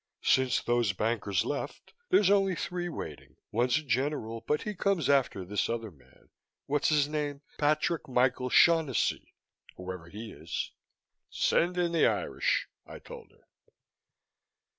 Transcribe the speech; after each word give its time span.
"Since 0.23 0.63
those 0.63 0.93
bankers 0.93 1.45
left, 1.45 1.93
there's 2.09 2.31
only 2.31 2.55
three 2.55 2.89
waiting. 2.89 3.35
One's 3.51 3.77
a 3.77 3.83
general 3.83 4.41
but 4.47 4.63
he 4.63 4.73
comes 4.73 5.07
after 5.11 5.45
this 5.45 5.69
other 5.69 5.91
man, 5.91 6.29
what's 6.65 6.89
his 6.89 7.07
name, 7.07 7.43
Patrick 7.59 8.07
Michael 8.07 8.49
Shaughnessy, 8.49 9.35
whoever 9.77 10.09
he 10.09 10.31
is." 10.31 10.71
"Send 11.29 11.77
in 11.77 11.91
the 11.91 12.07
Irish," 12.07 12.67
I 12.87 12.97
told 12.97 13.29
her. 13.29 13.47